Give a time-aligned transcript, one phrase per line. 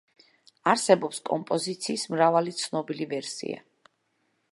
[0.71, 3.61] არსებობს კომპოზიციის მრავალი ცნობილი ვერსია.